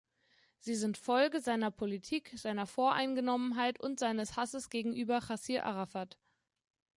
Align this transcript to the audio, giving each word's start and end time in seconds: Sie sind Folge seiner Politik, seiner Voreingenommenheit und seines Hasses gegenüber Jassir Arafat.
Sie 0.57 0.73
sind 0.73 0.97
Folge 0.97 1.39
seiner 1.41 1.69
Politik, 1.69 2.33
seiner 2.35 2.65
Voreingenommenheit 2.65 3.79
und 3.79 3.99
seines 3.99 4.35
Hasses 4.35 4.71
gegenüber 4.71 5.21
Jassir 5.29 5.63
Arafat. 5.63 6.17